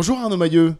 Bonjour 0.00 0.18
Arnaud 0.18 0.38
Mailleux. 0.38 0.76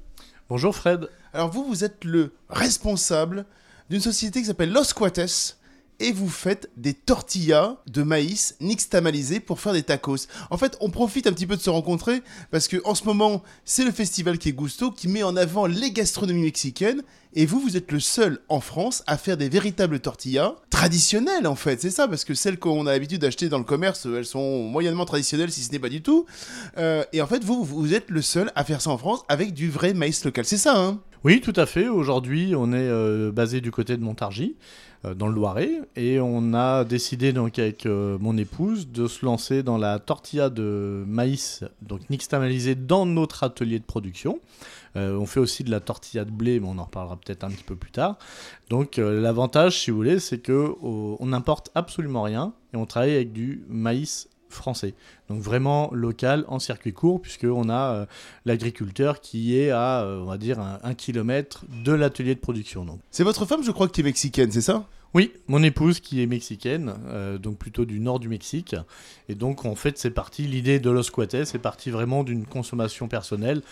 Bonjour 0.49 0.75
Fred. 0.75 1.11
Alors 1.35 1.51
vous, 1.51 1.63
vous 1.63 1.85
êtes 1.85 2.07
le 2.07 2.33
responsable 2.49 3.45
d'une 3.91 4.01
société 4.01 4.41
qui 4.41 4.47
s'appelle 4.47 4.73
Los 4.73 4.95
Cuates 4.97 5.59
et 6.01 6.13
vous 6.13 6.29
faites 6.29 6.71
des 6.77 6.95
tortillas 6.95 7.77
de 7.87 8.03
maïs 8.03 8.57
nixtamalisés 8.61 9.39
pour 9.39 9.61
faire 9.61 9.73
des 9.73 9.83
tacos. 9.83 10.27
En 10.51 10.57
fait, 10.57 10.77
on 10.81 10.91
profite 10.91 11.27
un 11.27 11.33
petit 11.33 11.47
peu 11.47 11.57
de 11.57 11.61
se 11.61 11.71
rencontrer 11.71 12.23
parce 12.51 12.67
que 12.67 12.79
en 12.85 12.95
ce 12.95 13.05
moment, 13.05 13.43
c'est 13.65 13.85
le 13.85 13.93
festival 13.93 14.39
qui 14.39 14.49
est 14.49 14.53
Gusto 14.53 14.91
qui 14.91 15.09
met 15.09 15.23
en 15.23 15.37
avant 15.37 15.67
les 15.67 15.93
gastronomies 15.93 16.43
mexicaines 16.43 17.03
et 17.35 17.47
vous, 17.47 17.61
vous 17.61 17.77
êtes 17.77 17.93
le 17.93 18.01
seul 18.01 18.41
en 18.49 18.61
France 18.61 19.05
à 19.07 19.17
faire 19.17 19.37
des 19.37 19.49
véritables 19.49 20.01
tortillas 20.01 20.57
traditionnelles 20.71 21.47
en 21.47 21.55
fait. 21.55 21.81
C'est 21.81 21.91
ça 21.91 22.09
parce 22.09 22.25
que 22.25 22.35
celles 22.35 22.59
qu'on 22.59 22.87
a 22.87 22.93
l'habitude 22.93 23.21
d'acheter 23.21 23.49
dans 23.49 23.59
le 23.59 23.65
commerce, 23.65 24.07
elles 24.07 24.25
sont 24.25 24.65
moyennement 24.65 25.05
traditionnelles 25.05 25.53
si 25.53 25.63
ce 25.63 25.71
n'est 25.71 25.79
pas 25.79 25.89
du 25.89 26.03
tout. 26.03 26.27
Euh, 26.79 27.05
et 27.13 27.23
en 27.23 27.27
fait, 27.27 27.45
vous, 27.45 27.63
vous 27.63 27.95
êtes 27.95 28.11
le 28.11 28.23
seul 28.23 28.51
à 28.57 28.65
faire 28.65 28.81
ça 28.81 28.91
en 28.91 28.99
France 28.99 29.21
avec 29.29 29.53
du 29.53 29.71
vrai 29.71 29.95
maïs 29.95 30.25
local. 30.25 30.45
C'est 30.45 30.57
ça, 30.57 30.77
hein? 30.77 31.01
Oui, 31.23 31.43
tout 31.43 31.53
à 31.57 31.67
fait. 31.67 31.87
Aujourd'hui, 31.87 32.55
on 32.57 32.73
est 32.73 32.79
euh, 32.79 33.31
basé 33.31 33.61
du 33.61 33.71
côté 33.71 33.99
de 33.99 34.03
Montargis. 34.03 34.57
Euh, 35.05 35.15
dans 35.15 35.29
le 35.29 35.35
Loiret 35.35 35.81
et 35.97 36.21
on 36.21 36.53
a 36.53 36.85
décidé 36.85 37.33
donc 37.33 37.59
avec 37.59 37.87
euh, 37.87 38.19
mon 38.21 38.37
épouse 38.37 38.89
de 38.89 39.07
se 39.07 39.25
lancer 39.25 39.63
dans 39.63 39.79
la 39.79 39.99
tortilla 39.99 40.51
de 40.51 41.05
maïs 41.07 41.65
donc 41.81 42.11
nixtamalisée 42.11 42.75
dans 42.75 43.07
notre 43.07 43.43
atelier 43.43 43.79
de 43.79 43.85
production. 43.85 44.41
On 44.97 45.25
fait 45.25 45.39
aussi 45.39 45.63
de 45.63 45.71
la 45.71 45.79
tortilla 45.79 46.25
de 46.25 46.33
blé, 46.33 46.59
mais 46.59 46.67
on 46.67 46.77
en 46.79 46.85
reparlera 46.85 47.17
peut-être 47.17 47.45
un 47.45 47.51
petit 47.51 47.63
peu 47.63 47.77
plus 47.77 47.93
tard. 47.93 48.19
Donc 48.71 48.97
l'avantage, 48.97 49.79
si 49.79 49.93
vous 49.93 49.97
voulez, 49.97 50.19
c'est 50.19 50.41
que 50.41 50.75
on 50.83 51.25
n'importe 51.27 51.71
absolument 51.77 52.23
rien 52.23 52.55
et 52.75 52.77
on 52.77 52.87
travaille 52.87 53.15
avec 53.15 53.33
du 53.33 53.63
maïs 53.69 54.29
français. 54.53 54.95
Donc 55.29 55.41
vraiment 55.41 55.91
local 55.93 56.45
en 56.49 56.59
circuit 56.59 56.93
court, 56.93 57.21
puisqu'on 57.21 57.71
a 57.71 58.07
l'agriculteur 58.45 59.21
qui 59.21 59.59
est 59.59 59.71
à, 59.71 60.05
on 60.07 60.25
va 60.25 60.39
dire, 60.39 60.59
un, 60.61 60.95
kilomètre 60.95 61.65
de 61.85 61.93
l'atelier 61.93 62.35
de 62.35 62.41
production. 62.41 62.87
C'est 63.11 63.25
votre 63.25 63.47
femme, 63.47 63.63
je 63.63 63.71
crois, 63.71 63.89
qui 63.89 64.01
est 64.01 64.05
mexicaine, 64.05 64.51
c'est 64.51 64.61
ça? 64.61 64.87
Oui, 65.13 65.33
mon 65.49 65.63
épouse 65.65 65.99
qui 65.99 66.23
est 66.23 66.27
mexicaine, 66.27 66.95
euh, 67.09 67.37
donc 67.37 67.59
plutôt 67.59 67.85
du 67.85 67.99
nord 67.99 68.21
du 68.21 68.29
Mexique. 68.29 68.77
Et 69.29 69.35
donc 69.35 69.65
en 69.65 69.75
fait 69.75 69.99
c'est 69.99 70.11
parti, 70.11 70.43
l'idée 70.47 70.79
de 70.79 70.89
Los 70.89 71.11
Cuates 71.11 71.45
c'est 71.45 71.59
parti 71.59 71.91
vraiment 71.91 72.23
d'une 72.23 72.47
consommation 72.47 73.09
personnelle, 73.09 73.63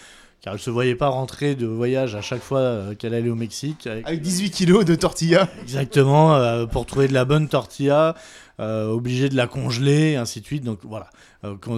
car 0.41 0.55
elle 0.55 0.61
se 0.61 0.71
voyait 0.71 0.95
pas 0.95 1.09
rentrer 1.09 1.55
de 1.55 1.67
voyage 1.67 2.15
à 2.15 2.21
chaque 2.21 2.43
fois 2.43 2.61
euh, 2.61 2.95
qu'elle 2.95 3.15
allait 3.15 3.31
au 3.31 3.35
Mexique. 3.35 3.87
Avec, 3.87 4.21
18 4.21 4.51
kilos 4.51 4.85
de 4.85 4.95
tortilla 4.95 5.49
Exactement, 5.63 6.35
euh, 6.35 6.67
pour 6.67 6.87
trouver 6.87 7.09
de 7.09 7.15
la 7.15 7.25
bonne 7.25 7.49
tortilla, 7.49 8.15
obligé 8.59 9.29
de 9.29 9.37
la 9.37 9.47
congeler, 9.47 10.13
et 10.13 10.17
ainsi 10.17 10.41
de 10.41 10.47
suite. 10.47 10.65
Donc 10.65 10.81
voilà, 10.83 11.11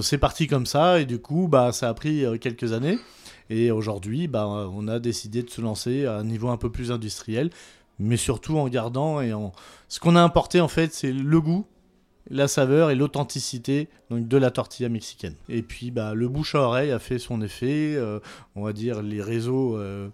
c'est 0.02 0.18
parti 0.18 0.46
comme 0.46 0.66
ça, 0.66 1.00
et 1.00 1.04
du 1.04 1.18
coup 1.18 1.48
bah, 1.48 1.72
ça 1.72 1.88
a 1.88 1.94
pris 1.94 2.24
quelques 2.40 2.72
années. 2.72 2.98
Et 3.50 3.72
aujourd'hui, 3.72 4.28
bah, 4.28 4.46
on 4.46 4.86
a 4.86 5.00
décidé 5.00 5.42
de 5.42 5.50
se 5.50 5.60
lancer 5.60 6.06
à 6.06 6.16
un 6.16 6.24
niveau 6.24 6.48
un 6.48 6.56
peu 6.56 6.70
plus 6.70 6.92
industriel, 6.92 7.50
mais 7.98 8.16
surtout 8.16 8.56
en 8.56 8.68
gardant 8.68 9.20
et 9.20 9.32
en. 9.32 9.52
Ce 9.88 9.98
qu'on 9.98 10.16
a 10.16 10.22
importé 10.22 10.60
en 10.60 10.68
fait, 10.68 10.94
c'est 10.94 11.12
le 11.12 11.40
goût, 11.40 11.66
la 12.30 12.48
saveur 12.48 12.90
et 12.90 12.94
l'authenticité 12.94 13.88
donc 14.08 14.28
de 14.28 14.36
la 14.36 14.50
tortilla 14.50 14.88
mexicaine. 14.88 15.34
Et 15.48 15.62
puis 15.62 15.90
bah, 15.90 16.14
le 16.14 16.28
bouche 16.28 16.54
à 16.54 16.60
oreille 16.60 16.92
a 16.92 16.98
fait 16.98 17.18
son 17.18 17.42
effet. 17.42 17.94
Euh, 17.96 18.20
on 18.54 18.62
va 18.62 18.72
dire 18.72 19.02
les 19.02 19.20
réseaux, 19.20 19.76
euh, 19.76 20.08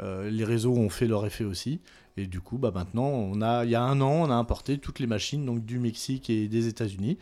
euh, 0.00 0.30
les 0.30 0.44
réseaux 0.44 0.74
ont 0.74 0.90
fait 0.90 1.06
leur 1.06 1.26
effet 1.26 1.44
aussi. 1.44 1.80
Et 2.16 2.26
du 2.26 2.40
coup, 2.40 2.58
bah, 2.58 2.70
maintenant, 2.72 3.08
on 3.08 3.42
a, 3.42 3.64
il 3.64 3.70
y 3.70 3.74
a 3.74 3.82
un 3.82 4.00
an, 4.00 4.28
on 4.28 4.30
a 4.30 4.34
importé 4.34 4.78
toutes 4.78 5.00
les 5.00 5.06
machines 5.06 5.44
donc 5.44 5.64
du 5.64 5.80
Mexique 5.80 6.30
et 6.30 6.46
des 6.46 6.68
États-Unis 6.68 7.18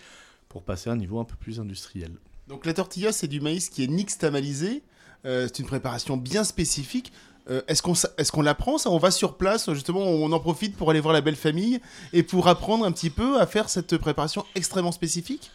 pour 0.48 0.62
passer 0.62 0.90
à 0.90 0.92
un 0.92 0.96
niveau 0.96 1.18
un 1.18 1.24
peu 1.24 1.36
plus 1.36 1.60
industriel. 1.60 2.12
Donc 2.48 2.66
la 2.66 2.74
tortilla, 2.74 3.12
c'est 3.12 3.28
du 3.28 3.40
maïs 3.40 3.70
qui 3.70 3.84
est 3.84 3.86
nixtamalisé. 3.86 4.82
c'est 5.24 5.58
une 5.60 5.66
préparation 5.66 6.16
bien 6.18 6.44
spécifique. 6.44 7.12
Euh, 7.50 7.62
est-ce 7.66 7.82
qu'on 7.82 7.94
est 7.94 8.30
qu'on 8.30 8.42
l'apprend 8.42 8.78
ça? 8.78 8.90
On 8.90 8.98
va 8.98 9.10
sur 9.10 9.36
place, 9.36 9.72
justement, 9.72 10.00
on 10.00 10.30
en 10.32 10.40
profite 10.40 10.76
pour 10.76 10.90
aller 10.90 11.00
voir 11.00 11.12
la 11.12 11.20
belle 11.20 11.36
famille 11.36 11.80
et 12.12 12.22
pour 12.22 12.48
apprendre 12.48 12.84
un 12.84 12.92
petit 12.92 13.10
peu 13.10 13.40
à 13.40 13.46
faire 13.46 13.68
cette 13.68 13.96
préparation 13.98 14.44
extrêmement 14.54 14.92
spécifique? 14.92 15.50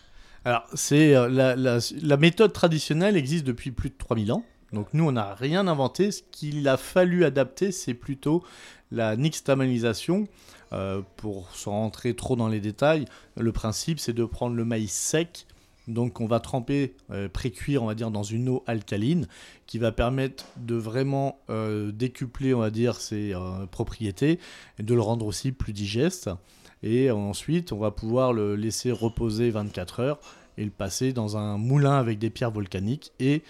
Alors, 0.46 0.64
c'est 0.74 1.16
euh, 1.16 1.28
la, 1.30 2.18
méthode 2.18 2.54
traditionnelle 2.54 3.18
existe 3.18 3.46
depuis 3.46 3.72
plus 3.72 3.90
de 3.90 3.96
3000 3.98 4.32
ans. 4.32 4.44
Donc 4.74 4.88
nous, 4.94 5.06
on 5.06 5.14
n'a 5.14 5.34
rien 5.36 5.68
inventé. 5.68 6.12
Ce 6.12 6.22
qu'il 6.32 6.68
a 6.68 6.78
fallu 6.78 7.26
adapter, 7.26 7.72
c'est 7.72 7.94
plutôt 7.94 8.44
la 8.92 9.16
nixtamalisation. 9.16 10.28
Euh, 10.74 11.02
pour 11.16 11.50
se 11.56 11.70
rentrer 11.70 12.14
trop 12.14 12.36
dans 12.36 12.50
les 12.50 12.60
détails, 12.60 13.06
le 13.38 13.54
principe, 13.54 14.02
c'est 14.02 14.12
de 14.12 14.26
prendre 14.26 14.54
le 14.54 14.66
maïs 14.66 14.92
sec, 14.92 15.48
donc 15.88 16.20
on 16.20 16.26
va 16.26 16.40
tremper, 16.40 16.96
euh, 17.12 17.30
pré-cuire, 17.30 17.84
on 17.84 17.88
va 17.88 17.96
dire, 17.96 18.12
dans 18.12 18.24
une 18.24 18.50
eau 18.50 18.64
alcaline 18.68 19.28
qui 19.66 19.78
va 19.78 19.92
permettre 19.92 20.46
de 20.58 20.76
vraiment 20.76 21.40
euh, 21.50 21.92
décupler, 21.92 22.54
on 22.54 22.60
va 22.60 22.70
dire, 22.70 22.96
ses 22.96 23.34
euh, 23.34 23.66
propriétés 23.66 24.40
et 24.80 24.84
de 24.84 24.94
le 24.94 25.02
rendre 25.02 25.26
aussi 25.26 25.52
plus 25.52 25.74
digeste. 25.74 26.30
Et 26.84 27.10
ensuite, 27.10 27.72
on 27.72 27.80
va 27.80 27.92
pouvoir 27.92 28.34
le 28.34 28.56
laisser 28.56 28.92
reposer 28.92 29.50
24 29.50 30.00
heures 30.00 30.20
et 30.58 30.66
le 30.66 30.72
passer 30.72 31.14
dans 31.14 31.38
un 31.38 31.58
moulin 31.58 31.98
avec 31.98 32.20
des 32.20 32.30
pierres 32.30 32.52
volcaniques 32.52 33.12
et 33.20 33.42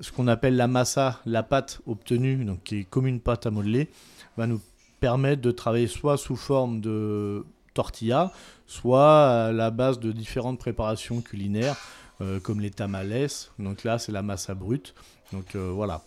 ce 0.00 0.12
qu'on 0.12 0.28
appelle 0.28 0.56
la 0.56 0.68
massa, 0.68 1.20
la 1.24 1.42
pâte 1.42 1.80
obtenue, 1.86 2.44
donc 2.44 2.62
qui 2.64 2.80
est 2.80 2.84
comme 2.84 3.06
une 3.06 3.20
pâte 3.20 3.46
à 3.46 3.50
modeler, 3.50 3.88
va 4.36 4.46
nous 4.46 4.60
permettre 5.00 5.42
de 5.42 5.50
travailler 5.50 5.86
soit 5.86 6.16
sous 6.16 6.36
forme 6.36 6.80
de 6.80 7.44
tortilla, 7.74 8.32
soit 8.66 9.52
la 9.52 9.70
base 9.70 10.00
de 10.00 10.12
différentes 10.12 10.58
préparations 10.58 11.20
culinaires, 11.20 11.76
euh, 12.20 12.40
comme 12.40 12.60
les 12.60 12.70
tamales. 12.70 13.28
Donc 13.58 13.84
là, 13.84 13.98
c'est 13.98 14.12
la 14.12 14.22
massa 14.22 14.54
brute. 14.54 14.94
Donc 15.32 15.56
euh, 15.56 15.70
voilà. 15.70 16.02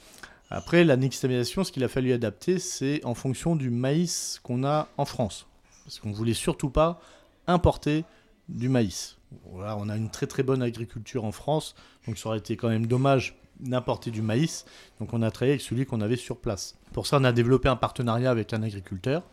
Après, 0.49 0.85
la 0.85 0.95
nixtamalisation, 0.95 1.65
ce 1.65 1.71
qu'il 1.71 1.83
a 1.83 1.89
fallu 1.89 2.13
adapter, 2.13 2.59
c'est 2.59 3.03
en 3.03 3.13
fonction 3.13 3.55
du 3.55 3.69
maïs 3.69 4.39
qu'on 4.41 4.63
a 4.63 4.87
en 4.97 5.05
France. 5.05 5.47
Parce 5.83 5.99
qu'on 5.99 6.09
ne 6.09 6.15
voulait 6.15 6.33
surtout 6.33 6.69
pas 6.69 7.01
importer 7.45 8.05
du 8.47 8.69
maïs. 8.69 9.17
On 9.45 9.89
a 9.89 9.97
une 9.97 10.09
très 10.09 10.27
très 10.27 10.43
bonne 10.43 10.61
agriculture 10.61 11.25
en 11.25 11.33
France, 11.33 11.75
donc 12.05 12.17
ça 12.17 12.29
aurait 12.29 12.37
été 12.37 12.55
quand 12.55 12.69
même 12.69 12.87
dommage 12.87 13.35
d'importer 13.59 14.11
du 14.11 14.21
maïs. 14.21 14.65
Donc 14.99 15.13
on 15.13 15.21
a 15.21 15.31
travaillé 15.31 15.53
avec 15.53 15.61
celui 15.61 15.85
qu'on 15.85 16.01
avait 16.01 16.15
sur 16.15 16.37
place. 16.37 16.75
Pour 16.93 17.07
ça, 17.07 17.17
on 17.17 17.23
a 17.23 17.31
développé 17.31 17.69
un 17.69 17.75
partenariat 17.75 18.31
avec 18.31 18.53
un 18.53 18.63
agriculteur 18.63 19.23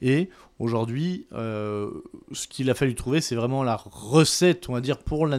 et 0.00 0.30
aujourd'hui, 0.58 1.26
euh, 1.32 1.90
ce 2.32 2.48
qu'il 2.48 2.70
a 2.70 2.74
fallu 2.74 2.94
trouver, 2.94 3.20
c'est 3.20 3.34
vraiment 3.36 3.62
la 3.62 3.76
recette, 3.76 4.68
on 4.68 4.72
va 4.72 4.80
dire, 4.80 4.98
pour 4.98 5.26
la 5.26 5.38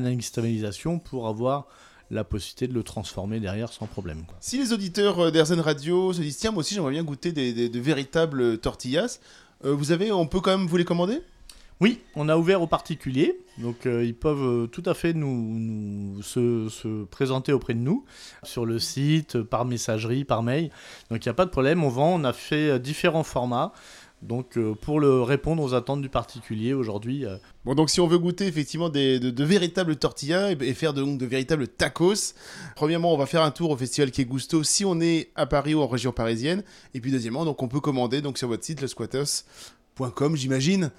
pour 0.99 1.27
avoir 1.27 1.67
la 2.11 2.23
possibilité 2.23 2.67
de 2.67 2.73
le 2.73 2.83
transformer 2.83 3.39
derrière 3.39 3.71
sans 3.71 3.87
problème. 3.87 4.23
Si 4.39 4.57
les 4.57 4.71
auditeurs 4.71 5.19
euh, 5.19 5.31
d'Airzen 5.31 5.59
Radio 5.59 6.13
se 6.13 6.21
disent 6.21 6.37
tiens 6.37 6.51
moi 6.51 6.59
aussi 6.59 6.75
j'aimerais 6.75 6.91
bien 6.91 7.03
goûter 7.03 7.31
de 7.31 7.79
véritables 7.79 8.59
tortillas, 8.59 9.19
euh, 9.65 9.73
vous 9.73 9.91
avez, 9.91 10.11
on 10.11 10.27
peut 10.27 10.41
quand 10.41 10.57
même 10.57 10.67
vous 10.67 10.77
les 10.77 10.85
commander? 10.85 11.21
Oui, 11.83 11.99
on 12.15 12.29
a 12.29 12.37
ouvert 12.37 12.61
aux 12.61 12.67
particuliers, 12.67 13.37
donc 13.57 13.87
euh, 13.87 14.05
ils 14.05 14.15
peuvent 14.15 14.63
euh, 14.63 14.67
tout 14.67 14.83
à 14.85 14.93
fait 14.93 15.13
nous, 15.13 16.17
se, 16.23 17.03
présenter 17.03 17.51
auprès 17.51 17.73
de 17.73 17.79
nous 17.79 18.05
sur 18.41 18.65
le 18.65 18.79
site, 18.79 19.41
par 19.41 19.65
messagerie, 19.65 20.23
par 20.23 20.43
mail. 20.43 20.71
Donc 21.11 21.25
il 21.25 21.27
n'y 21.27 21.31
a 21.31 21.33
pas 21.33 21.43
de 21.43 21.49
problème, 21.49 21.83
on 21.83 21.89
vend, 21.89 22.21
on 22.21 22.23
a 22.23 22.31
fait 22.31 22.69
euh, 22.69 22.79
différents 22.79 23.23
formats. 23.23 23.73
Donc 24.21 24.57
pour 24.79 25.01
le 25.01 25.21
répondre 25.21 25.61
aux 25.61 25.73
attentes 25.73 26.01
du 26.01 26.07
particulier 26.07 26.73
aujourd'hui. 26.73 27.25
Bon 27.65 27.75
donc 27.75 27.89
si 27.89 27.99
on 27.99 28.07
veut 28.07 28.17
goûter 28.17 28.47
effectivement 28.47 28.87
de, 28.87 29.43
véritables 29.43 29.97
tortillas 29.97 30.51
et, 30.51 30.73
faire 30.73 30.93
de, 30.93 31.03
de, 31.03 31.25
véritables 31.25 31.67
tacos, 31.67 32.33
premièrement 32.77 33.13
on 33.13 33.17
va 33.17 33.25
faire 33.25 33.41
un 33.41 33.51
tour 33.51 33.71
au 33.71 33.75
festival 33.75 34.11
qui 34.11 34.21
est 34.21 34.25
Gusto 34.25 34.63
si 34.63 34.85
on 34.85 35.01
est 35.01 35.31
à 35.35 35.45
Paris 35.45 35.73
ou 35.73 35.81
en 35.81 35.87
région 35.87 36.13
parisienne. 36.13 36.63
Et 36.93 37.01
puis 37.01 37.11
deuxièmement 37.11 37.43
donc 37.43 37.61
on 37.61 37.67
peut 37.67 37.81
commander 37.81 38.21
donc 38.21 38.37
sur 38.37 38.47
votre 38.47 38.63
site 38.63 38.79
le 38.79 38.87
Squatters 38.87 39.43
.com 39.97 40.35
j'imagine 40.35 40.91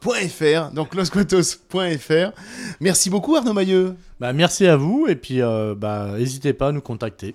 .fr 0.00 0.70
donc 0.72 0.94
losquatos.fr 0.94 2.32
merci 2.80 3.10
beaucoup 3.10 3.36
Arnaud 3.36 3.52
Mailleux. 3.52 3.94
Bah, 4.20 4.32
merci 4.32 4.66
à 4.66 4.76
vous 4.76 5.06
et 5.08 5.16
puis 5.16 5.40
euh, 5.40 5.74
bah, 5.76 6.14
n'hésitez 6.18 6.52
pas 6.52 6.68
à 6.68 6.72
nous 6.72 6.80
contacter 6.80 7.34